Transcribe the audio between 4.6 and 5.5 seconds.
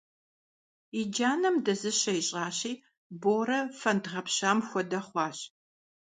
хуэдэ хъуащ.